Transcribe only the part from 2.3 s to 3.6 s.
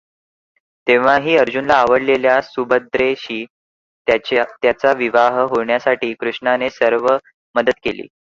सुभद्रेशी